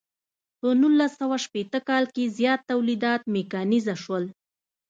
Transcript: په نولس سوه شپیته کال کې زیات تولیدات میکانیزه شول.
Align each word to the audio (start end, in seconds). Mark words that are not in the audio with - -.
په 0.59 0.67
نولس 0.81 1.11
سوه 1.19 1.37
شپیته 1.45 1.79
کال 1.89 2.03
کې 2.15 2.33
زیات 2.37 2.61
تولیدات 2.71 3.21
میکانیزه 3.35 3.95
شول. 4.03 4.25